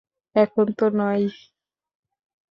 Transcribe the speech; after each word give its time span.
এখন 0.35 0.67
তো 0.77 0.85
নয়ই। 0.91 1.23